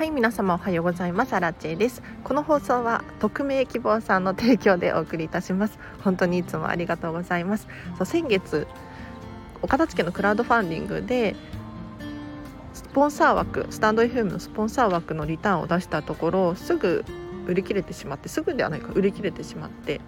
[0.00, 1.34] はい皆様おはようございます。
[1.34, 2.02] アラチェです。
[2.24, 5.78] この放送は匿名希望さんの提供でお送りいたします。
[6.02, 7.68] 本当にいつもありがとうございます。
[7.98, 8.66] そう先月
[9.60, 11.36] お片付けのクラウドファンディングで
[12.72, 17.04] スポンサー枠スタンド FM のスポンサー枠のリターンを出したところすぐ
[17.46, 20.00] 売り切れてしまってすぐではないか売り切れてしまって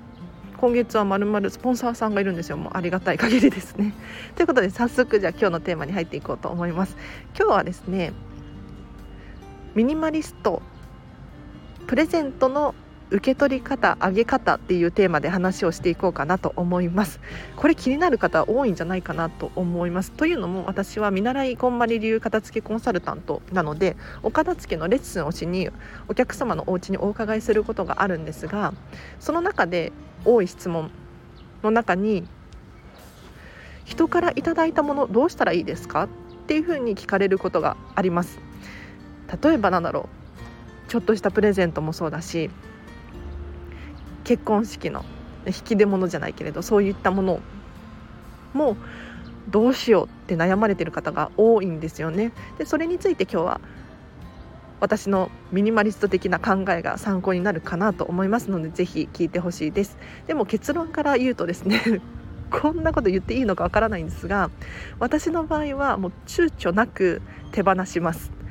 [0.57, 2.57] 今月はまるまるスポンサーさんがいるんですよ。
[2.57, 3.93] もうありがたい限りですね。
[4.37, 6.97] ということで早速じゃあ今日のテーマに入っていこうと思います。
[7.37, 8.15] 今日はですね
[9.75, 10.61] ミニマリスト
[11.87, 12.75] プレゼントの
[13.13, 17.21] 受け取り方上げ方っていうテーマで話をしていこうかなと思います。
[17.57, 20.13] これ気になる方多いんじゃないかなと思います。
[20.13, 25.69] というのも私は見習いこんまり流片付けコンサルタントなのでお片付けのレッスンをしに
[26.09, 28.73] お客様のお家にお伺いすることがあるんですが
[29.21, 29.93] その中で
[30.25, 30.91] 多い質問
[31.63, 32.27] の中に
[33.85, 36.09] 人からいただいたものどうしたらいいですかっ
[36.47, 38.52] ていうふうに聞かれることがあります。
[39.41, 40.23] 例えばなんだろう。
[40.93, 42.51] ちょっとしたプレゼントもそうだし
[44.25, 45.07] 結婚式の
[45.47, 47.41] 引き出物じゃないけれどそういったもの
[48.53, 48.77] も
[49.49, 52.33] どうしようって悩まれてる方が多いんですよね。
[52.59, 53.61] でそれについて今日は
[54.81, 59.97] 私のミニマリスト的な考えが参考になるかなと思いますのでぜひ聞いてほしいです。
[60.27, 61.81] でも結論から言うとですね
[62.51, 64.51] こんなこと言っていいのかわからないんですが
[64.99, 67.23] 私の場合はもう躊躇なく
[67.53, 68.42] 手放します。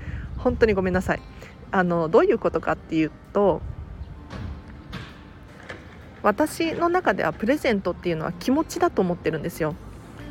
[0.43, 1.21] 本当にごめんなさい。
[1.71, 3.61] あのどういうことかっていうと
[6.21, 9.75] 私の中ではプレゼントっていうのは気持ちだと思ってるんですよ。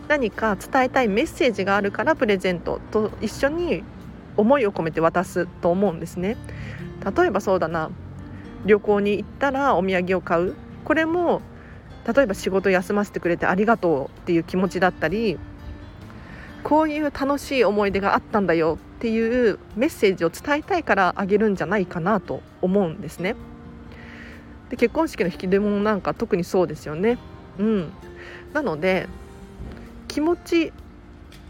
[0.09, 3.85] 何か伝えたいメッセージがあるからプレゼントと一緒に
[4.37, 6.37] 思いを込めて渡すと思うんですね。
[7.17, 7.91] 例えばそうだな。
[8.67, 10.55] 旅行に行ったらお土産を買う。
[10.85, 11.41] これも
[12.15, 15.39] 例えば仕事休ませてくれてありがとうっていう気持ちだったり
[16.65, 23.35] こういう楽しい思い出があったんだよっていうメッセージを伝えたいからあげるんじゃないかなと思うんですね。
[24.69, 27.17] で結婚式の引き出物なんか特にそうですよね。
[27.59, 27.93] うん、
[28.53, 29.09] なので
[30.07, 30.75] 気持ち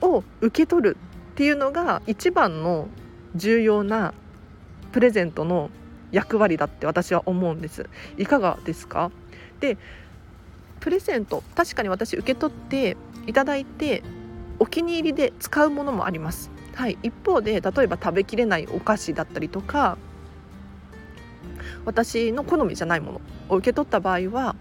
[0.00, 0.96] を受け取る
[1.32, 2.86] っていうのが一番の
[3.34, 4.14] 重要な
[4.92, 5.70] プレゼントの
[6.12, 7.90] 役割だって私は思うんです。
[8.16, 9.10] いかがですか？
[9.58, 9.76] で
[10.78, 12.96] プレゼント確かに私受け取って
[13.26, 14.04] いただいて
[14.60, 16.48] お気に入りで使うものもあります。
[16.80, 19.98] はい、一方で例えば食べきれないお菓子だったりとか
[21.84, 23.20] 私の好みじゃないもの
[23.50, 24.56] を受け取った場合は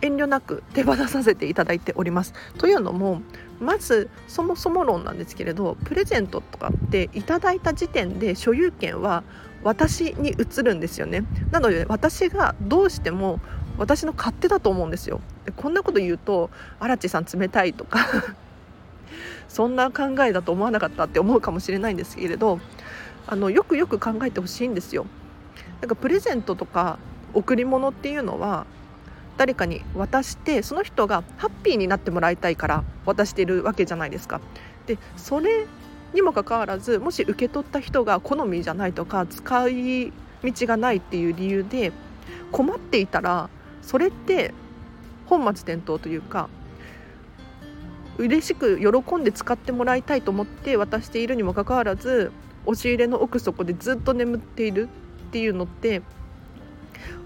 [0.00, 2.34] 遠慮なく手放させていただいております。
[2.56, 3.20] というのも
[3.58, 9.24] まずそもそも論なんですけれどプレゼントとかっていただいた時点で所有権は
[9.64, 13.40] 私に移るんですよねなので私がどうしても
[13.76, 15.20] 私の勝手だと思うんですよ
[15.56, 18.06] こんなこと言うと荒地さん冷たいとか
[19.48, 22.60] そんな考えだと思わなかったって思うかもしれないんですけれど
[23.26, 25.06] あのよくよく考えてほしいんですよ。
[25.80, 26.98] なんかプレゼントとか
[27.34, 28.66] 贈り物っていうのは
[29.36, 34.40] 誰かに渡してその人がハッピーになってもらいたいから渡しているわけじゃないですか。
[34.86, 35.66] でそれ
[36.12, 40.12] にもかかわらずもし受け取った人が好みじゃないとか使い
[40.44, 41.92] 道がないっていう理由で
[42.52, 43.50] 困っていたら
[43.82, 44.54] それって
[45.26, 46.48] 本末転倒というか
[48.18, 52.32] 嬉しく喜んで使ってもらいたいと思って渡しているにもかかわらず
[52.66, 54.88] 押し入れの奥底でずっと眠っている
[55.28, 56.02] っていうのって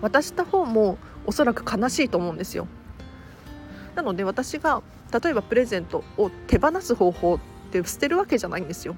[0.01, 2.67] 渡した方もおそらく悲しいと思うんですよ。
[3.95, 4.83] なので私が
[5.23, 7.39] 例えばプレゼントを手放す方法っ
[7.71, 8.97] て捨てるわけじゃないんですよ。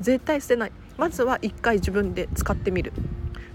[0.00, 2.92] 絶対捨てないまずは1回自分で使ってみる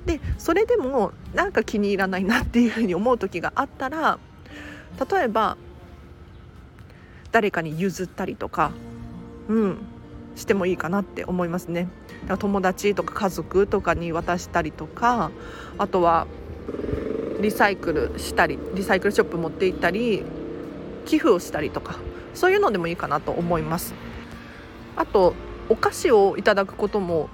[0.05, 4.19] でそれでもなんか気に入らないなっていうふうに思う時があったら
[5.11, 5.57] 例えば
[7.31, 8.71] 誰かに譲ったりとか、
[9.47, 9.77] うん、
[10.35, 11.87] してもいいかなって思いますね。
[12.21, 15.31] だから友達とか家族とかに渡したりとか
[15.77, 16.27] あとは
[17.41, 20.23] リサイクルしたりリサイクルショップ持って行ったり
[21.05, 21.97] 寄付をしたりとか
[22.33, 23.93] そういうのでもいいかなと思います。
[24.95, 25.33] あと
[25.69, 27.29] お菓子をいただくことも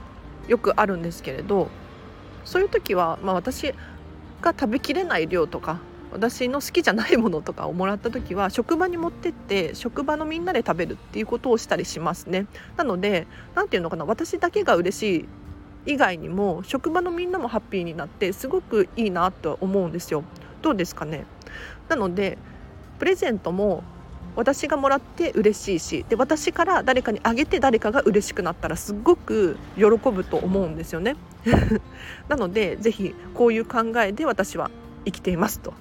[0.48, 1.70] よくあるんですけれど
[2.44, 3.74] そういう時は、まあ、私
[4.42, 5.80] が食べきれない量とか
[6.16, 12.48] 私の好きじゃないものとかをもらった時は職場に持ってって職場のみんなで食べるっていうことをしたりしますね。
[12.78, 15.16] なので何て言うのかな私だけが嬉し
[15.86, 20.24] い以外にも職場のみんなもハッピーになってすごくいいなと思うんですよ。
[20.62, 21.26] どうですかね？
[21.90, 22.38] なので
[22.98, 23.84] プレゼントも
[24.38, 31.18] 私がもらって嬉しいしで私から誰かにあげて誰かが嬉しくなったらすごく喜ぶと思うんですよね。
[32.30, 34.72] なのでぜひこういう考えで私は
[35.04, 35.74] 生きていますと。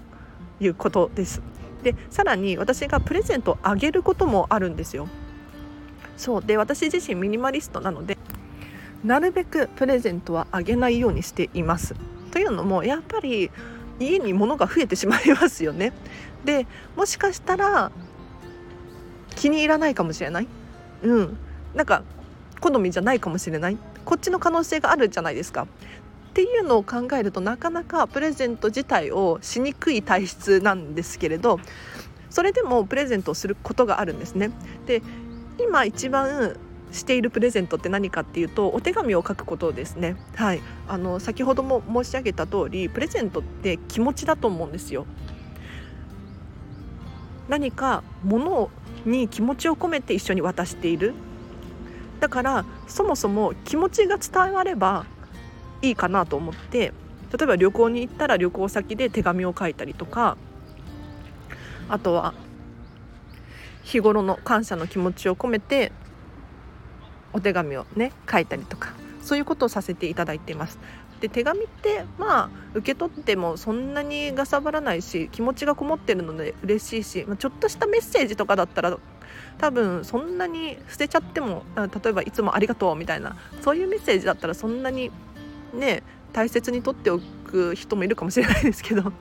[0.61, 1.43] いうことです。
[1.83, 5.09] でさらに私がプレゼントをあげることもあるんですよ。
[6.17, 6.43] そう。
[6.45, 8.17] で私自身ミニマリストなので
[9.05, 11.95] なるべくプレゼントはあげないようにしています。
[12.31, 13.51] というのもやっぱり
[14.01, 15.93] 家に物が増えてしまいますよね。
[16.45, 16.67] で
[16.97, 17.93] もしかしたら
[19.37, 20.49] 気に入らないかもしれない。
[21.03, 21.37] うん。
[21.75, 22.03] なんか
[22.61, 23.77] 好みじゃないかもしれない。
[24.05, 25.67] こっちの可能性があるじゃないですか。
[26.35, 31.61] っていうのを考えるとなかなかプレゼント自体をしにくい体質なんですけれど
[32.29, 34.51] それでもプレゼントをすることがあるんですね。
[34.87, 35.01] で
[35.61, 36.57] 今一番
[36.91, 40.17] しているプレゼントって何かっていうとお手紙を書くことですね。
[40.35, 45.07] はい、あの先ほども申し上げた通りプレゼントって気持ちだと思うんですよ。
[47.49, 48.71] 何か物
[49.07, 51.15] に気持ちを込めて一緒に渡している
[52.19, 55.07] だからそもそも気持ちが伝われば
[55.85, 56.93] いいかなと思って
[57.37, 60.37] 例えば旅行に行ったら旅行先で手紙を書いたりとか
[61.89, 62.35] あとは
[63.83, 65.93] 日頃の感謝の気持ちを込めて
[67.33, 70.79] お手紙をね書いたりとかそういうことをさせていただいています。
[71.21, 78.99] で手紙ってまあ受け取ってもそんなにがさばらないし気持ちがこもってるので嬉しいし、まあ、ちょっとしたメッセージとかだったら
[79.59, 85.11] 多分そんなに捨てちゃっても例えば「いつもありがとう」みたいなそういうメッセージだったらそんなに
[85.75, 89.13] ね大切に取っておく人もいるかもしれないですけど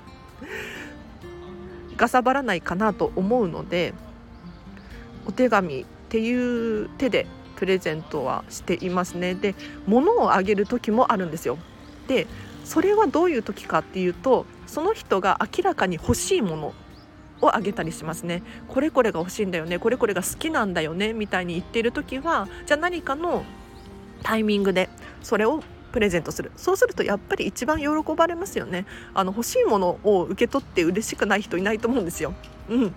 [1.97, 3.93] がさばらないかなと思うので
[5.25, 9.35] お手紙っていう手でプレゼントはしていますね。
[9.35, 9.55] で
[9.87, 11.57] 物をあげる時もあるんですよ。
[12.07, 12.27] で
[12.65, 16.73] それはどういう時かっていうとその人が明らかに欲しいもの
[17.41, 18.43] をあげたりしますね。
[18.67, 19.79] これこれが欲しいんだよね。
[19.79, 21.13] これこれが好きなんだよね。
[21.13, 23.45] みたいに言っている時はじゃあ何かの
[24.23, 24.89] タイミングで
[25.21, 26.51] それをプレゼントする。
[26.57, 28.85] そうするとやっぱり一番喜ばれますよね。
[29.13, 32.33] あの欲しいものを受け取って嬉しくない人いないと思うんですよ。
[32.67, 32.95] うん。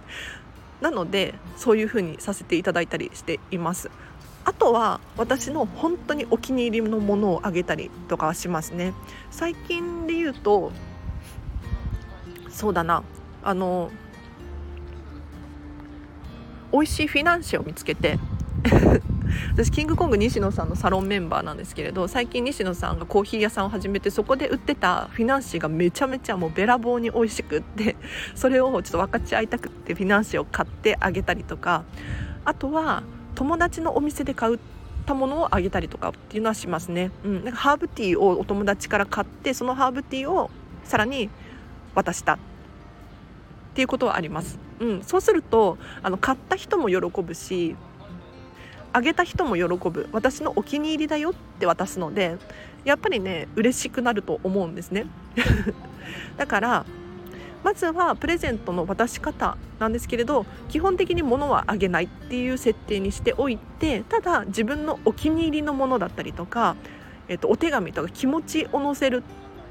[0.81, 3.91] なのでそういう風にさせていただいたりしています。
[4.45, 8.95] あとは私の本当にお気に入りのものをあげたりとかしますね。
[9.31, 10.73] 最近で言うと
[12.49, 13.03] そうだな。
[13.45, 13.91] あの
[16.73, 18.19] 美味しいフィナンシェを見つけて
[19.53, 27.97] 私キングコング西野さんのサロンメンバーなんですけれど最近西野さんがコーヒー屋さんを始めてそこで売ってたフィナンシェがめちゃめちゃもうべらぼうに美味しくって
[28.35, 31.85] それをちょっと分かち合いたくってフィナンシェを買ってあげたりとか
[32.45, 33.03] あとは
[33.35, 34.59] 友達のお店で買っ
[35.05, 40.51] たものをあげたりとかっていうのはしますね、うん、なんかハーブティーをお友達から買ってそのハーブティーを
[40.85, 41.31] さらに
[41.95, 42.39] 渡したっ
[43.75, 47.77] ていうことはあります、うん、そうするとあの買った人も喜ぶし
[48.97, 52.39] あげた人も喜ぶ私のお気に入りだよって渡すので
[52.87, 55.05] やっぱりね嬉しくなると思うんですね
[56.39, 56.87] だから
[57.63, 66.75] まずはプレゼントの渡し方なんですけれど基本的に物はあげないっていう設定にしておいてただ自分のお気に入りのものだったりとか、
[67.29, 69.23] えっと、お手紙とか気持ちを載せる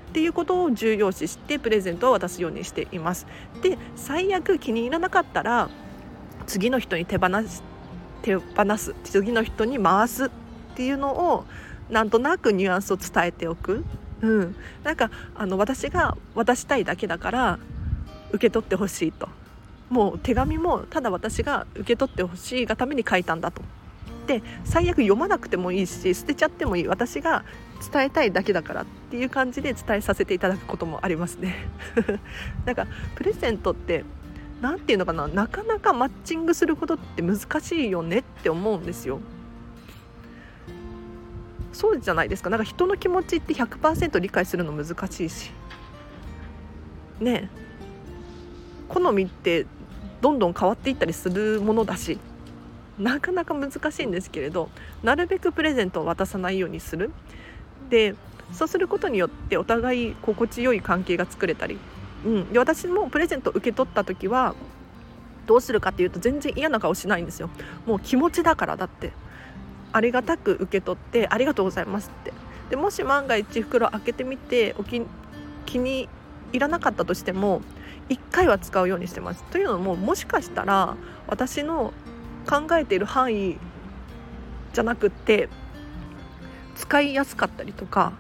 [0.10, 3.26] っていうことを重要視してプレゼントを渡すようにしています。
[3.64, 5.70] で最悪気に入らなかったら
[6.46, 7.64] 次の人に手放し
[8.22, 10.30] 手放す次の人に回すっ
[10.76, 11.46] ていうのを
[11.90, 13.84] なんとなくニュアンスを伝えておく、
[14.22, 17.60] うん、なんかあの私が渡したいだけだから
[18.30, 19.30] 受け取ってほしいと。
[19.90, 23.62] もう手紙もただ私が受け取ってほしいがために書いたんだと。
[24.28, 26.88] で最悪読まなくてもいいし捨てちゃってもいい。
[26.88, 27.44] 私が
[27.94, 31.56] 伝えたいだけだからっていう感じで伝えさせていただくこともありますね。
[32.66, 34.04] なんかプレゼントって
[34.66, 39.20] 何て言うのかななかなかマッチングすることって難しいよねって思うんですよ。
[41.72, 42.50] そうじゃないですか。
[42.50, 45.52] なんか人の気持ちって100%理解するの難しいし。
[47.20, 47.52] ね
[48.90, 49.68] 好みって
[50.22, 52.18] どんどん変わっていったりするものだし。
[52.98, 54.70] なかなか難しいんですけれど
[55.04, 57.12] なるべくプレゼントを渡さないようにする。
[57.92, 58.16] で
[58.52, 61.78] そうすることによってお互い心地よい関係が作れたり、
[62.26, 64.56] うん、で私もプレゼント受け取った時は
[65.46, 67.50] どうするかっていうと全然嫌な顔しないんですよ。
[67.86, 69.14] もう気持ちだからだって。
[69.96, 72.34] ありがたく受け取ってありがとうございますって。
[72.70, 75.02] でもし万が一袋開けてみてお気
[75.66, 76.10] 気に
[76.52, 77.62] 入らなかったとしても
[78.10, 79.44] 1回は使うようにしてます。
[79.46, 81.94] というのももしかしたら私の
[82.46, 83.58] 考えている範囲
[84.74, 85.48] じゃなくって
[86.76, 88.12] 使いやすかったりとか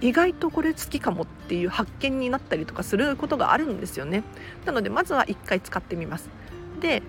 [0.00, 4.22] 意外とこれ好きかもっていう発見になったりとかすることがあるんですよね。
[4.64, 6.28] なのでまずは1回使ってみます。
[6.80, 7.02] で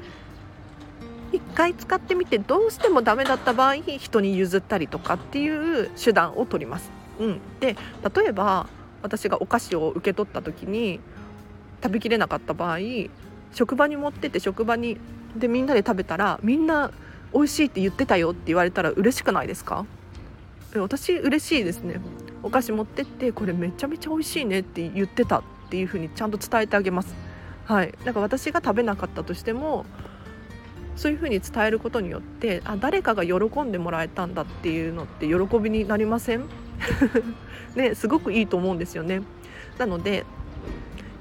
[1.33, 6.89] 1回使ってみてどうしてもダメだった場合人に譲ったりとかっていう手段を取ります、
[7.19, 7.75] うん、で
[8.15, 8.67] 例えば
[9.01, 11.01] 私がお菓子を受け取った時に
[11.83, 12.77] 食べきれなかった場合
[13.51, 14.97] 職場に持ってて職場に
[15.35, 16.91] でみんなで食べたらみんな
[17.33, 19.85] 美味しいって言ってたよって言われたら嬉しくないですか？
[20.75, 21.99] 私嬉しいですね。
[22.47, 27.13] お菓子持ってってこれめちゃめちゃ美味しいねって言ってたっていう風にちゃんと伝えてあげます。
[27.65, 27.93] はい。
[28.05, 29.85] なんか私が食べなかったとしても
[30.95, 36.45] そういう風に伝えることによってあ誰かが喜んでもらえたんだっていうのって喜びになりません？
[37.75, 39.21] ねすごくいいと思うんですよね。
[39.77, 40.25] なので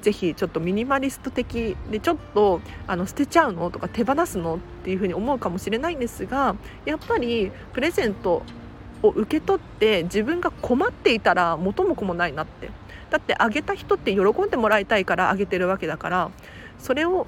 [0.02, 3.71] ぜひちょっとミニマリスト的でちょっとあの捨てちゃうの？
[3.73, 4.54] とか手放すの？
[4.54, 6.54] っていう風に思うかもしれないんですが
[6.85, 8.45] やっぱりプレゼント
[9.03, 12.71] を受け取って自分が困っていたら元も子もないなって
[13.11, 16.31] だってあげた人って喜んでもらいたいからあげてるわけだから
[16.79, 17.26] それを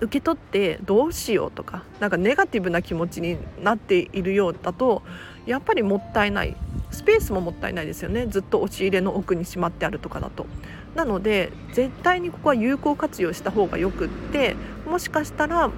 [0.00, 5.02] 受け取ってどうしようとかなんかネガティブな気持ちになっているようだと
[5.44, 6.56] やっぱりもったいない
[6.90, 10.46] スペースももったいないですよねずっと押し入れの奥にしまってあるとかだと。
[10.94, 14.56] なので絶対にここは有効活用した方がよくって
[14.86, 15.70] もしかしたら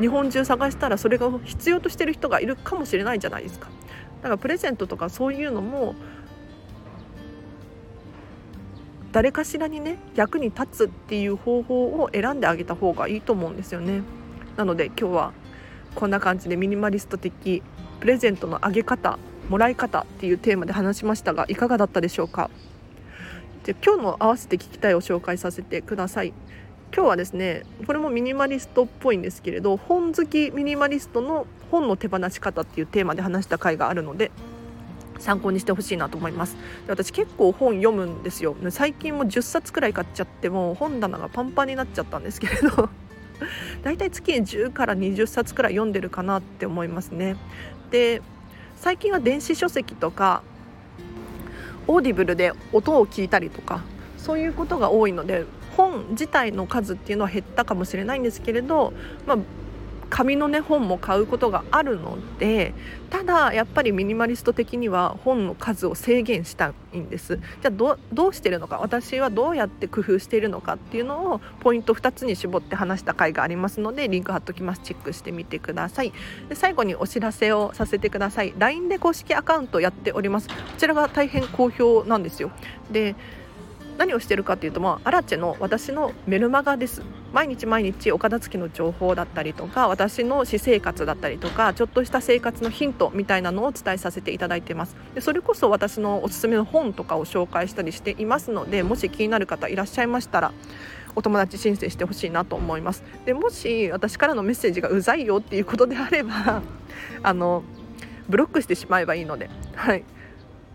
[0.00, 3.68] 日本中探したらそれが必要としてる人がいるかもしれないじゃないですか。
[4.22, 5.94] だからプレゼントとかそういうのも
[9.12, 14.02] 誰かしらにね役に立つっていう方法を選んであげた方がいいと思うんですよね。
[14.56, 15.32] なので今日は
[15.94, 17.62] こんな感じでミニマリスト的
[17.98, 22.50] プレゼントのあげ方もらい方っていうテーマで話しましたがいかがだったでしょうか？
[23.64, 26.32] で今日の合わせて聞きたいを紹介させてください。
[26.92, 34.32] 今日はですねこれもミニマリストっぽいんですけれど本好きミニマリストの本の手放し方っていうテーマで話した回があるので
[35.20, 36.56] 参考にしてほしいなと思います。
[36.86, 38.56] で私結構本読むんですよ。
[38.70, 42.88] 最近も10冊くらい買っちゃっても本棚がパンパンになっちゃったんですけれど
[43.82, 47.36] だいたい月に10から20冊くらい読んでるかなって思いますね。
[47.90, 48.22] で
[48.76, 50.42] 最近は電子書籍とか
[51.86, 53.82] Audible で音を聞いたりとか
[54.16, 55.44] そういうことが多いので
[55.80, 58.92] 本自体の数っていうのは減ったかもしれないんですけれど、
[59.26, 59.38] まあ、
[60.10, 62.74] 紙のね本も買うことがあるので
[63.08, 67.36] ただやっぱりミニマリスト的には本の数を制限したいんです。
[67.36, 74.82] じゃあどどうしてるのか私はどうやって工夫しているのかっていうのをポイント2つに絞って話した回がありますのでリンク貼っときます。
[74.82, 76.12] チェックしてみてください。
[76.48, 78.52] で最後にお知らせをさせてください。
[78.58, 80.48] LINE で公式アカウントやっております。
[80.48, 82.50] こちらが大変好評なんですよ。
[82.90, 83.14] で
[84.00, 87.02] 何をしてるかっていうと、まあ、アラチェの私のメルマガです。
[87.34, 94.96] 毎日毎日お片付けの情報だったりとか私の私生活だったりとかちょっとした生活のヒントみたいなのをお伝えさせていただいてます。
[95.14, 100.52] でそれこそ私のおすすめの本とかを紹介したりしていますのでもし気になる方いらっしゃいましたら
[101.14, 103.04] お友達申請してほしいなと思います。
[103.26, 106.62] でもし私からのメッセージがうざいよっていうことであれば
[107.22, 107.62] あの
[108.30, 110.04] ブロックしてしまえばいいのではい。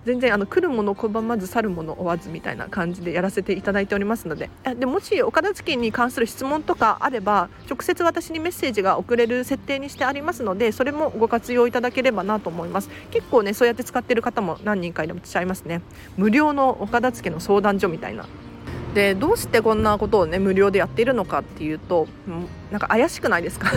[0.05, 4.49] 全然あの来るもの拒まず去るもの追わずみたいな感じでやらせていただいておりますので。
[4.77, 12.89] でもしお片付けに関する質問とかあれば直接私にメッセージが送れる設定にしてありますのでそれもご活用いただければなと思います。
[13.11, 15.81] 結構ねそうやって使ってる方も何人かいらっしゃいますね。
[16.17, 18.25] 無料のお片付けの相談所みたいな。
[18.93, 22.07] でどうしてこんなことをね無料でやっているのかっていうと
[22.71, 23.71] なんか怪しくないですか？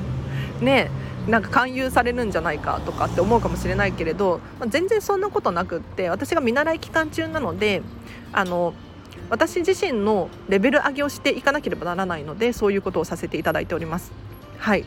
[0.62, 0.90] ね
[1.28, 7.82] なんか勧誘されるんじゃないかとかって思うかもしれないけれど、まあ、全然そんなことなくって私が見習い期間中なので
[8.32, 8.74] あの
[9.30, 14.12] 私自身のレベル上げをしていかなければならないのでそういうことをさせていただいております。
[14.58, 14.84] はい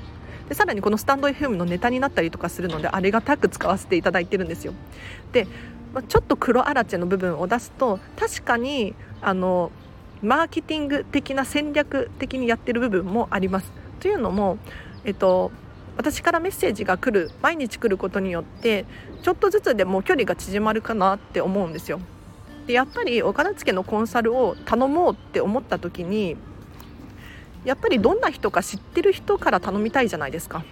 [0.48, 4.74] でさらにこのスタンド FM のネタになったりとかするのでありがたく使わせていただいてるんですよ。
[5.34, 5.46] で、
[5.94, 9.72] まあ、ちょっと黒アラチェの部分を出すと確かにあの
[10.22, 13.72] マーケティング的な戦略的にやってる部分もあります。
[14.00, 14.58] というのも、
[15.04, 15.52] えっと、
[15.98, 18.86] 私からメッセージが来る毎日来ることによって
[19.24, 22.00] ちょっとずつでも距離が縮まるかなって思うんですよ。
[22.68, 26.38] でやっぱりお片付のコンサルを頼もうって思った時に
[27.66, 30.64] やっぱりどんな人か知ってる人から頼みたいじゃないですか。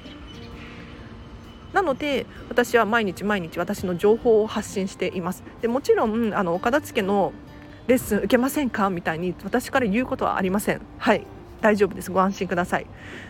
[1.73, 5.43] なので私は毎日毎日私の情報を発信しています。
[5.61, 7.33] でもちろんあのお片付けの
[7.87, 8.89] レッスン受けませんか？
[8.89, 10.81] みたいに私から言うことはありません。
[10.99, 11.25] はい
[11.61, 12.11] 大丈夫です。
[12.11, 12.85] ご安心ください。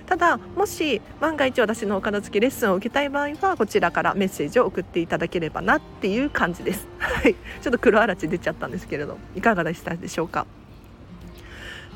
[0.05, 6.88] ただもし万が一私のお片付けレッスンを受けたい場合はこちらからメッセージを送っていただければなっていう感じです。
[7.00, 7.36] はい。
[7.62, 10.46] ちょっと黒あらち出ちゃったんですけれどいかがでしたでしょうか？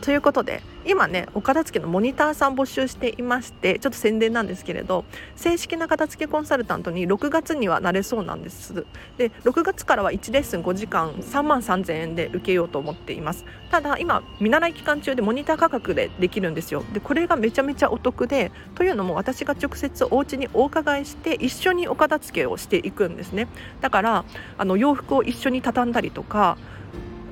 [0.01, 5.03] ということで今ねお片付けのモニターさん募集していましてちょっと宣伝なんですけれど
[5.35, 8.85] 正式な片付けコンサルタントに6月にはなれそうなんです。
[9.17, 13.45] で6月からは1レッスン5時間3万3000円で受けようと思っています。
[13.71, 16.83] ただ今見習い期間中でモニター価格でできるんですよ。
[16.93, 23.47] でこれがめちゃめちゃお得でというのも私が直接お家にお伺いして一緒にお片付けをしていくんですね。
[23.81, 24.25] だから
[24.57, 26.57] あの洋服を一緒に畳んだりとか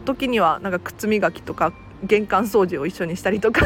[0.07, 1.73] 時にはなんか靴磨きとか
[2.03, 3.65] 玄関掃除を一緒にしたりとか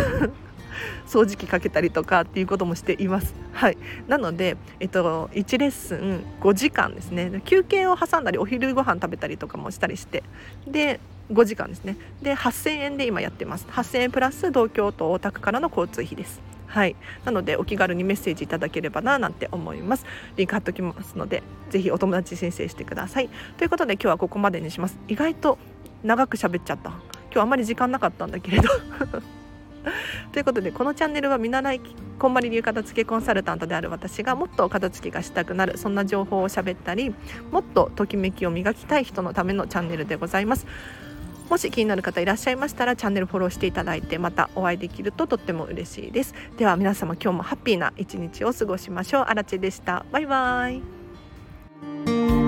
[1.05, 3.35] 掃除機かけたりとかっていうこともしています。
[3.53, 7.41] はい、なので、えっと、1レッスン5時間ですね。
[7.45, 10.23] 休憩を挟んだりお昼ご飯食べたりとかもしたりして
[10.65, 10.99] で
[11.31, 11.97] 5時間ですね。
[12.21, 13.67] で8000円で今やってます。
[13.69, 16.41] 8000円プラス東京都大田区からの交通費です。
[16.71, 16.95] はい。
[17.25, 20.05] なのでお気軽にメッセージいただければななんて思います。
[20.37, 23.29] リンク貼っときますのでぜひお友達申請してください。
[23.57, 24.97] ということで今日はここまでにします。
[25.09, 25.57] 意外と
[26.03, 26.89] 長く喋っちゃった。
[26.89, 28.69] 今日あんまり時間なかったんだけれど。
[30.31, 31.81] ということでこのチャンネルは見習い
[32.19, 37.15] こんまり流片付けコンサルタントである私がもっと片付けがしたくなるそんな情報を喋ったり
[37.51, 40.67] もっとときめきを磨きたい人のためのチャンネルでございます。
[41.49, 46.33] もし気になる方いらっしゃいましたらチャンネルフォローしていただいてまたお会いできるととっても嬉しいです。
[46.57, 49.23] では皆様今日もハッピーな一日を過ごしましょう。
[49.23, 50.05] あらちでした。
[50.11, 52.40] バイバイ。